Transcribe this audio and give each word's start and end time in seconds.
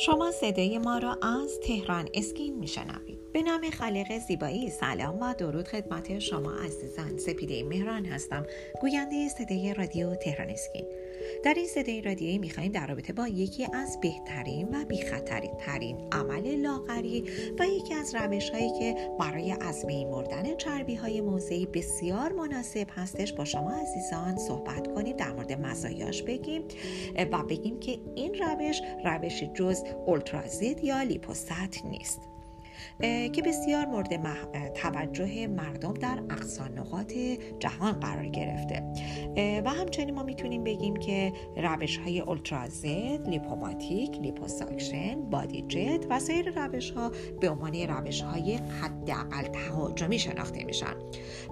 شما 0.00 0.30
صدای 0.30 0.78
ما 0.78 0.98
را 0.98 1.18
از 1.22 1.60
تهران 1.60 2.08
اسکین 2.14 2.58
میشنوید. 2.58 3.32
به 3.32 3.42
نام 3.42 3.70
خالق 3.70 4.18
زیبایی 4.18 4.70
سلام 4.70 5.22
و 5.22 5.34
درود 5.34 5.68
خدمت 5.68 6.18
شما 6.18 6.52
عزیزان. 6.52 7.18
سپیده 7.18 7.62
مهران 7.62 8.04
هستم. 8.04 8.46
گوینده 8.80 9.28
صدای 9.28 9.74
رادیو 9.74 10.14
تهران 10.14 10.50
اسکین. 10.50 10.84
در 11.44 11.54
این 11.54 11.66
صدای 11.66 12.02
رادیویی 12.02 12.38
می‌خواهیم 12.38 12.72
در 12.72 12.86
رابطه 12.86 13.12
با 13.12 13.28
یکی 13.28 13.66
از 13.72 14.00
بهترین 14.00 14.68
و 14.68 14.84
بیخطری 14.84 15.50
ترین 15.58 15.96
عمل 16.12 16.56
لاغری 16.56 17.24
و 17.58 17.66
یکی 17.66 17.94
از 17.94 18.14
روش 18.14 18.50
هایی 18.50 18.70
که 18.78 19.10
برای 19.20 19.52
از 19.60 19.86
بین 19.86 20.08
مردن 20.08 20.56
چربی 20.56 20.94
های 20.94 21.20
موضعی 21.20 21.66
بسیار 21.66 22.32
مناسب 22.32 22.86
هستش 22.96 23.32
با 23.32 23.44
شما 23.44 23.70
عزیزان 23.70 24.36
صحبت 24.36 24.94
کنیم 24.94 25.16
در 25.16 25.32
مورد 25.32 25.52
مزایاش 25.52 26.22
بگیم 26.22 26.62
و 27.32 27.42
بگیم 27.42 27.80
که 27.80 27.98
این 28.14 28.34
روش 28.34 28.80
روش 29.04 29.42
جز 29.54 29.82
اولتراز 30.06 30.84
یا 30.84 31.02
لیپوست 31.02 31.52
نیست. 31.84 32.37
که 33.32 33.42
بسیار 33.46 33.86
مورد 33.86 34.26
توجه 34.74 35.46
مردم 35.46 35.94
در 35.94 36.18
اقصا 36.30 36.68
نقاط 36.68 37.12
جهان 37.58 37.92
قرار 37.92 38.26
گرفته. 38.26 38.82
و 39.64 39.70
همچنین 39.70 40.14
ما 40.14 40.22
می‌تونیم 40.22 40.64
بگیم 40.64 40.96
که 40.96 41.32
روش 41.56 41.98
های 41.98 42.20
اولتراز، 42.20 43.28
لیپوماتیک، 43.28 44.18
لیپوساکشن، 44.18 45.30
بادی 45.30 45.64
جت 45.68 46.06
و 46.10 46.20
سایر 46.20 46.66
روش 46.66 46.90
ها 46.90 47.12
به 47.40 47.50
عنوان 47.50 47.74
روش 47.74 48.20
های 48.20 48.54
حداقل 48.54 49.42
تهاجمی 49.42 50.18
شناخته 50.18 50.64
میشن. 50.64 50.94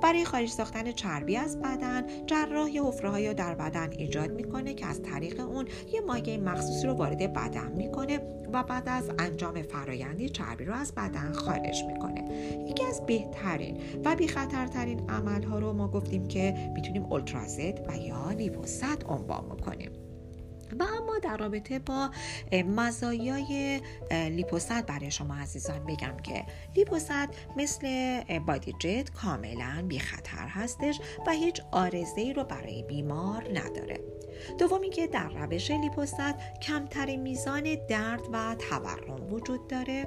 برای 0.03 0.25
خارج 0.25 0.49
ساختن 0.49 0.93
چربی 0.93 1.37
از 1.37 1.61
بدن 1.61 2.07
جراح 2.27 2.71
یه 2.71 2.83
حفره 2.83 3.35
در 3.35 3.55
بدن 3.55 3.91
ایجاد 3.99 4.33
می‌کنه 4.33 4.75
که 4.75 4.87
از 4.87 5.03
طریق 5.03 5.41
اون 5.41 5.65
یه 5.93 6.01
مایع 6.01 6.37
مخصوصی 6.37 6.87
رو 6.87 6.93
وارد 6.93 7.33
بدن 7.33 7.73
می‌کنه 7.73 8.21
و 8.53 8.63
بعد 8.63 8.89
از 8.89 9.11
انجام 9.19 9.63
فرایندی 9.63 10.29
چربی 10.29 10.65
رو 10.65 10.75
از 10.75 10.95
بدن 10.95 11.16
خارج 11.33 11.85
می‌کنه. 11.85 12.25
یکی 12.69 12.85
از 12.85 13.07
بهترین 13.07 13.79
و 14.05 14.17
بی 14.17 14.29
خطرترین 14.29 15.11
عمل 15.11 15.43
ها 15.43 15.59
رو 15.59 15.73
ما 15.73 15.89
گفتیم 15.89 16.29
که 16.29 16.73
می‌تونیم 16.75 17.05
اولترازد 17.05 17.81
و 17.89 17.97
یا 17.97 18.31
لیپوست 18.31 19.05
عنوان 19.09 19.45
می‌کنیم 19.45 19.91
و 20.81 20.83
اما 20.83 21.19
در 21.23 21.37
رابطه 21.37 21.79
با 21.79 22.11
مزایای 22.53 23.81
لیپوست 24.11 24.83
برای 24.87 25.11
شما 25.11 25.35
عزیزان 25.35 25.85
بگم 25.85 26.17
که 26.23 26.45
لیپوست 26.77 27.29
مثل 27.57 28.21
بادی 28.39 28.75
جت 28.79 29.11
کاملا 29.11 29.85
بی 29.89 29.99
خطر 29.99 30.47
هستش 30.49 31.01
و 31.27 31.31
هیچ 31.31 31.61
آرزه 31.71 32.21
ای 32.21 32.33
رو 32.33 32.45
برای 32.45 32.83
بیمار 32.83 33.49
نداره. 33.55 34.01
دومی 34.59 34.91
که 34.91 35.07
در 35.07 35.29
روش 35.29 35.71
لیپوست 35.71 36.35
کمترین 36.63 37.21
میزان 37.21 37.77
درد 37.89 38.21
و 38.33 38.55
تورم 38.55 39.33
وجود 39.33 39.69
داره. 39.69 40.07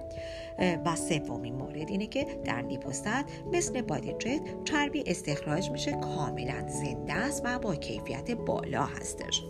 و 0.85 0.95
سومین 0.95 1.55
مورد 1.55 1.89
اینه 1.89 2.07
که 2.07 2.41
در 2.45 2.61
لیپوست 2.61 3.07
مثل 3.53 3.81
بادی 3.81 4.13
جت 4.19 4.41
چربی 4.65 5.03
استخراج 5.07 5.69
میشه 5.69 5.91
کاملا 5.91 6.67
زنده 6.67 7.13
است 7.13 7.41
و 7.45 7.59
با 7.59 7.75
کیفیت 7.75 8.31
بالا 8.31 8.83
هستش. 8.83 9.43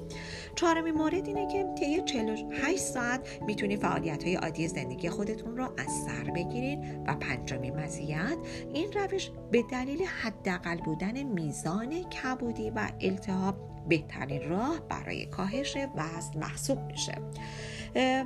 چهارمین 0.55 0.93
مورد 0.99 1.27
اینه 1.27 1.47
که 1.47 1.65
طی 1.79 2.01
48 2.01 2.77
ساعت 2.77 3.41
می‌تونید 3.41 3.79
فعالیت 3.79 4.23
های 4.23 4.35
عادی 4.35 4.67
زندگی 4.67 5.09
خودتون 5.09 5.57
رو 5.57 5.63
از 5.63 5.91
سر 6.05 6.31
بگیرید 6.31 6.79
و 7.07 7.15
پنجمین 7.15 7.75
مزیت 7.75 8.37
این 8.73 8.91
روش 8.91 9.31
به 9.51 9.63
دلیل 9.71 10.01
حداقل 10.21 10.77
بودن 10.77 11.23
میزان 11.23 12.03
کبودی 12.03 12.69
و 12.69 12.91
التهاب 13.01 13.55
بهترین 13.89 14.49
راه 14.49 14.79
برای 14.89 15.25
کاهش 15.25 15.77
وزن 15.77 16.39
محسوب 16.39 16.79
میشه. 16.79 17.15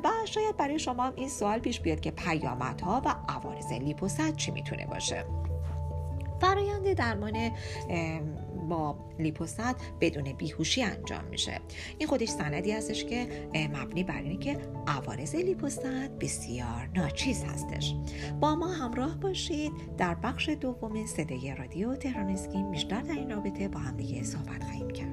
و 0.03 0.09
شاید 0.25 0.57
برای 0.57 0.79
شما 0.79 1.13
این 1.15 1.29
سوال 1.29 1.59
پیش 1.59 1.79
بیاد 1.79 1.99
که 1.99 2.11
پیامدها 2.11 3.01
و 3.05 3.15
عوارض 3.29 3.71
لیپوست 3.71 4.35
چی 4.35 4.51
می‌تونه 4.51 4.85
باشه. 4.85 5.25
فرایند 6.41 6.93
درمان 6.93 7.51
با 8.63 8.95
لیپوست 9.19 9.75
بدون 10.01 10.33
بیهوشی 10.33 10.83
انجام 10.83 11.23
میشه. 11.25 11.59
این 11.97 12.09
خودش 12.09 12.29
سندی 12.29 12.71
هستش 12.71 13.05
که 13.05 13.49
مبنی 13.73 14.03
بر 14.03 14.21
اینه 14.21 14.37
که 14.37 14.57
عوارض 14.87 15.35
لیپوست 15.35 15.85
بسیار 16.21 16.89
ناچیز 16.95 17.43
هستش. 17.43 17.95
با 18.39 18.55
ما 18.55 18.67
همراه 18.67 19.17
باشید 19.17 19.71
در 19.97 20.15
بخش 20.15 20.49
دوم 20.49 21.05
صدای 21.05 21.55
رادیو 21.55 21.95
تهران 21.95 22.29
اسکین 22.29 22.71
بیشتر 22.71 23.01
در 23.01 23.13
این 23.13 23.29
رابطه 23.29 23.67
با 23.67 23.79
هم 23.79 23.97
دیگه 23.97 24.23
صحبت 24.23 24.63
خواهیم 24.63 24.91
کرد. 24.91 25.12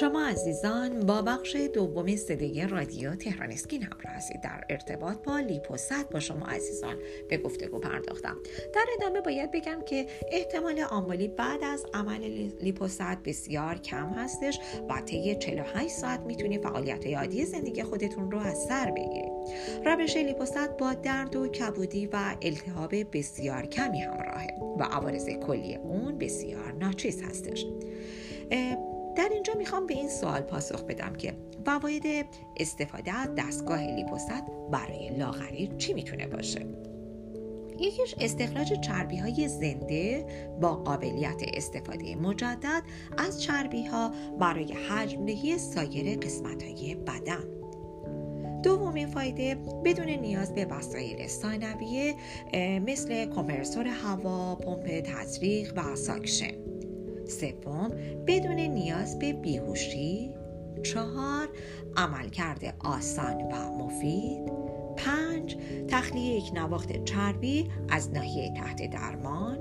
شما 0.00 0.26
عزیزان 0.26 1.00
با 1.00 1.22
بخش 1.22 1.56
دوم 1.56 2.16
صدای 2.16 2.66
رادیو 2.66 3.14
تهران 3.14 3.52
اسکین 3.52 3.82
همراه 3.82 4.12
هستید. 4.12 4.40
در 4.40 4.64
ارتباط 4.70 5.16
با 5.16 5.38
لیپوست 5.38 6.10
با 6.10 6.20
شما 6.20 6.46
عزیزان 6.46 6.96
به 7.28 7.36
گفتگو 7.36 7.78
پرداختم. 7.78 8.36
در 8.74 8.84
ادامه 8.98 9.20
باید 9.20 9.50
بگم 9.50 9.82
که 9.86 10.06
احتمال 10.32 10.80
آمالی 10.80 11.28
بعد 11.28 11.64
از 11.64 11.86
عمل 11.94 12.50
لیپوست 12.60 13.22
بسیار 13.24 13.78
کم 13.78 14.06
هستش 14.06 14.58
و 14.88 15.00
طی 15.00 15.34
48 15.34 15.88
ساعت 15.88 16.20
می‌تونید 16.20 16.62
فعالیت 16.62 17.06
عادی 17.06 17.44
زندگی 17.44 17.82
خودتون 17.82 18.30
رو 18.30 18.38
از 18.38 18.58
سر 18.58 18.90
بگیرید. 18.90 19.32
روش 19.84 20.16
لیپوست 20.16 20.68
با 20.78 20.94
درد 20.94 21.36
و 21.36 21.48
کبودی 21.48 22.06
و 22.06 22.36
التهاب 22.42 23.16
بسیار 23.16 23.66
کمی 23.66 24.00
همراهه 24.00 24.46
و 24.78 24.82
عوارض 24.82 25.28
کلی 25.28 25.76
اون 25.76 26.18
بسیار 26.18 26.72
ناچیز 26.72 27.22
هستش. 27.22 27.66
در 29.16 29.28
اینجا 29.32 29.54
می‌خوام 29.54 29.86
به 29.86 29.94
این 29.94 30.08
سوال 30.08 30.40
پاسخ 30.40 30.82
بدم 30.82 31.12
که 31.12 31.34
فواید 31.64 32.26
استفاده 32.56 33.12
از 33.12 33.28
دستگاه 33.38 33.82
لیپوست 33.82 34.42
برای 34.70 35.10
لاغری 35.18 35.70
چی 35.78 35.94
می‌تونه 35.94 36.26
باشه؟ 36.26 36.66
یکیش 37.80 38.14
استخراج 38.20 38.80
چربی 38.80 39.16
های 39.16 39.48
زنده 39.48 40.26
با 40.60 40.74
قابلیت 40.74 41.42
استفاده 41.54 42.16
مجدد 42.16 42.82
از 43.18 43.42
چربی 43.42 43.84
ها 43.86 44.12
برای 44.40 44.72
حجمدهی 44.72 45.58
سایر 45.58 46.18
قسمت 46.18 46.62
های 46.62 46.94
بدن. 46.94 47.44
دومین 48.62 49.06
فایده 49.06 49.54
بدون 49.84 50.08
نیاز 50.08 50.54
به 50.54 50.64
وسایل 50.64 51.26
ثانویه 51.26 52.14
مثل 52.80 53.26
کمپرسور 53.26 53.86
هوا، 53.86 54.54
پمپ 54.54 55.00
تزریق 55.00 55.72
و 55.76 55.96
ساکشن. 55.96 56.63
سوم 57.30 57.92
بدون 58.26 58.60
نیاز 58.60 59.18
به 59.18 59.32
بیهوشی. 59.32 60.34
چهار 60.82 61.48
عملکرد 61.96 62.74
آسان 62.78 63.34
و 63.34 63.78
مفید. 63.78 64.52
پنج 64.96 65.56
تخلیه 65.88 66.34
یک 66.34 66.50
نواخت 66.54 67.04
چربی 67.04 67.70
از 67.88 68.10
ناحیه 68.10 68.54
تحت 68.56 68.90
درمان. 68.90 69.58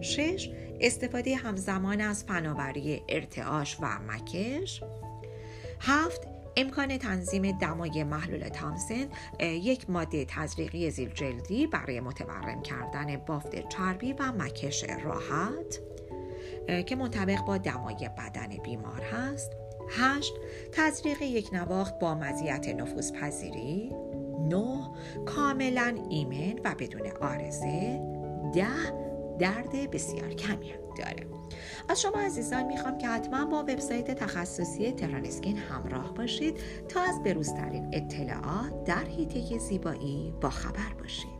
شش 0.00 0.50
استفاده 0.80 1.36
همزمان 1.36 2.00
از 2.00 2.24
فناوری 2.24 3.02
ارتعاش 3.08 3.76
و 3.80 3.86
مکش. 4.08 4.82
هفت 5.80 6.20
امکان 6.56 6.98
تنظیم 6.98 7.58
دمای 7.58 8.04
محلول 8.04 8.48
تامسن 8.48 9.06
یک 9.40 9.90
ماده 9.90 10.24
تزریقی 10.24 10.90
زیر 10.90 11.08
جلدی 11.08 11.66
برای 11.66 12.00
متورم 12.00 12.62
کردن 12.62 13.16
بافت 13.16 13.68
چربی 13.68 14.12
و 14.12 14.32
مکش 14.38 14.84
راحت. 15.04 15.80
که 16.86 16.96
منطبق 16.96 17.44
با 17.44 17.58
دمای 17.58 18.10
بدن 18.18 18.48
بیمار 18.62 19.00
هست. 19.00 19.52
هشت 19.90 20.34
تزریق 20.72 21.22
یک 21.22 21.50
نواخت 21.52 21.98
با 21.98 22.14
مزیت 22.14 22.68
نفوذ 22.68 23.12
پذیری 23.12 23.92
نه 24.48 24.90
کاملا 25.26 25.98
ایمن 26.10 26.60
و 26.64 26.74
بدون 26.78 27.02
آرزه. 27.20 28.00
ده 28.54 28.92
درد 29.38 29.90
بسیار 29.90 30.28
کمی 30.28 30.74
داره. 30.98 31.26
از 31.88 32.00
شما 32.00 32.20
عزیزان 32.20 32.62
می‌خوام 32.66 32.98
که 32.98 33.08
حتما 33.08 33.44
با 33.44 33.62
وبسایت 33.62 34.10
تخصصی 34.10 34.92
تهران 34.92 35.26
اسکین 35.26 35.58
همراه 35.58 36.14
باشید 36.14 36.60
تا 36.88 37.00
از 37.00 37.22
بروزترین 37.22 37.88
اطلاعات 37.92 38.84
در 38.84 39.04
حیطه 39.04 39.58
زیبایی 39.58 40.34
با 40.40 40.50
خبر 40.50 40.94
باشید. 40.98 41.39